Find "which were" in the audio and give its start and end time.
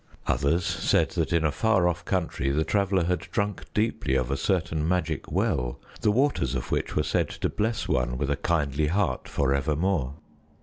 6.71-7.03